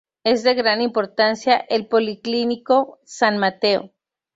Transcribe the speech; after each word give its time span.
Es 0.23 0.41
de 0.41 0.55
gran 0.55 0.81
importancia 0.81 1.57
el 1.69 1.85
Policlínico 1.85 2.99
San 3.05 3.37
Matteo. 3.37 3.91